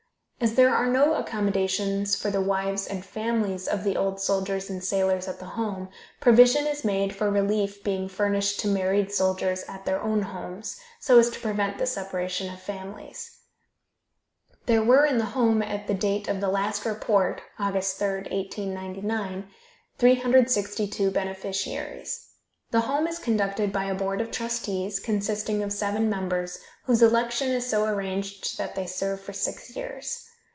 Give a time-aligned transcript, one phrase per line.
[0.43, 4.83] As there are no accommodations for the wives and families of the old soldiers and
[4.83, 5.89] sailors at the home,
[6.19, 11.19] provision is made for relief being furnished to married soldiers at their own homes, so
[11.19, 13.37] as to prevent the separation of families.
[14.65, 19.47] There were in the home at the date of the last report (August 3, 1899)
[19.99, 22.29] 362 beneficiaries.
[22.71, 27.49] The home is conducted by a board of trustees, consisting of seven members, whose election
[27.51, 30.29] is so arranged that they serve for six years.